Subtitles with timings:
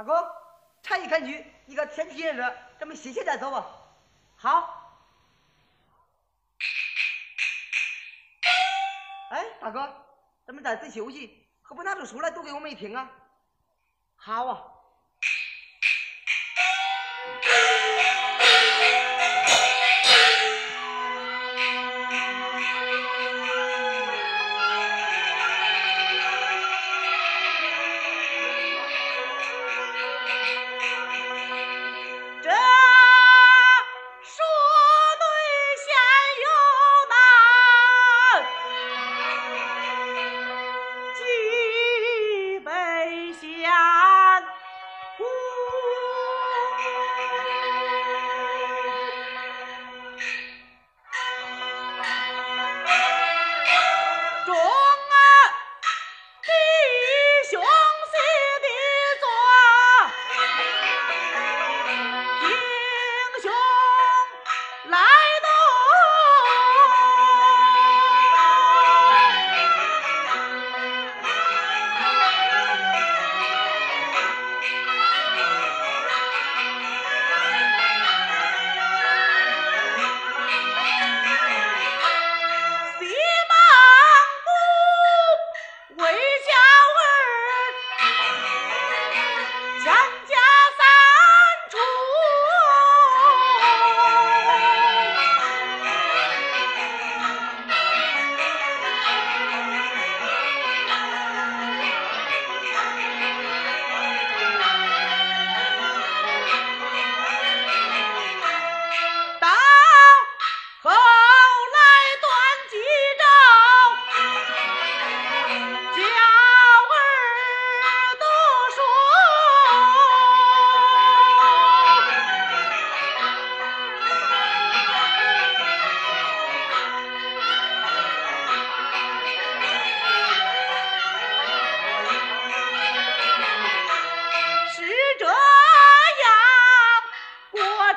[0.00, 0.34] 大哥，
[0.82, 3.66] 茶一看去，一个天气炎热，咱们歇歇再走吧。
[4.34, 4.96] 好。
[9.28, 9.94] 哎，大哥，
[10.46, 13.10] 咱们在此休息，可不拿出书来读给我们听啊？
[14.16, 14.79] 好啊。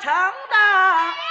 [0.03, 1.22] 成的。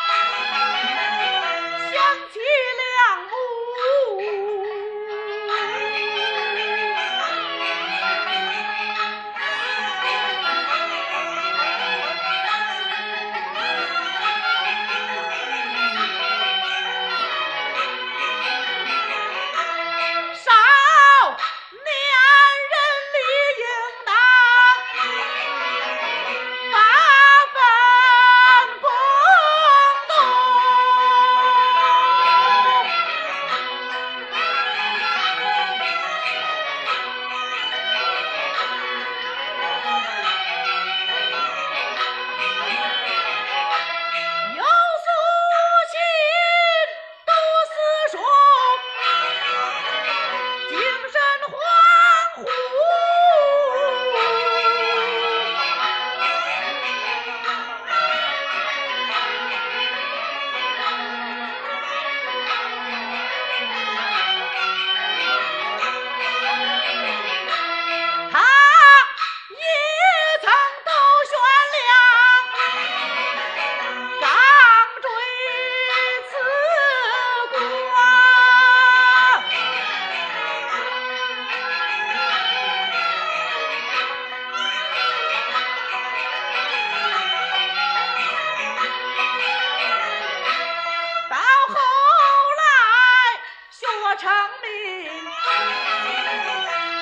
[94.16, 94.30] 成
[94.62, 95.08] 名，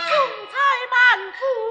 [0.09, 0.12] 雄
[0.47, 0.54] 才
[0.91, 1.69] 满腹。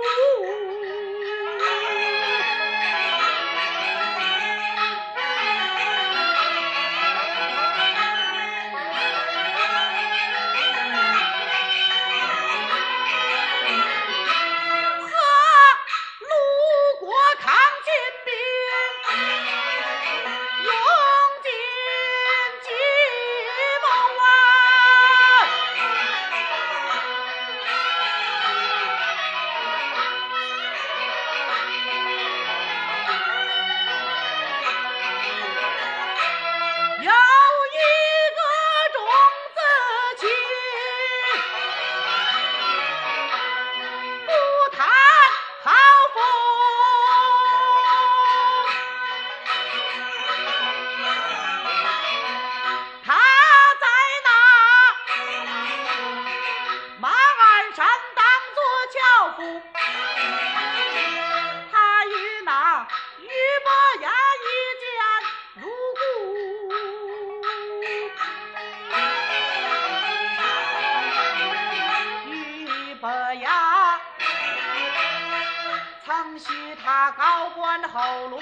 [77.56, 78.42] 官厚禄，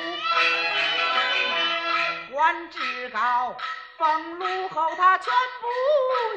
[2.31, 3.55] 官职高，
[3.97, 5.67] 封禄后他全部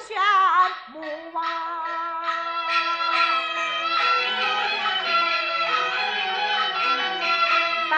[0.00, 0.14] 羡
[0.88, 1.42] 慕啊。
[7.90, 7.96] 到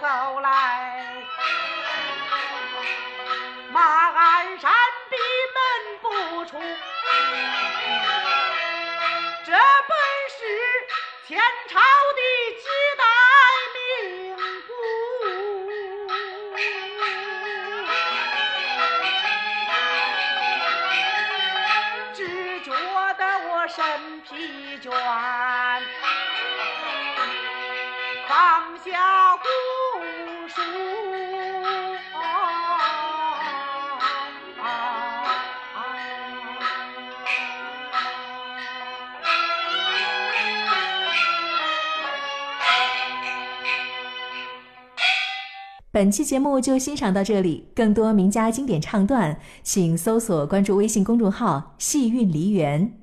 [0.00, 1.04] 后来，
[3.70, 4.72] 马鞍山
[5.10, 5.16] 闭
[5.54, 5.60] 门
[6.00, 6.58] 不出，
[9.44, 9.92] 这本
[10.30, 10.38] 是
[11.28, 11.38] 前
[11.68, 12.20] 朝的
[23.14, 23.84] 得我身
[24.22, 24.90] 疲倦。
[28.28, 29.44] 放下古
[30.48, 30.60] 书。
[45.94, 52.98] 本期节目就欣赏到这里，更多名家经典唱段，请搜索关注微信公众号“戏韵梨园”。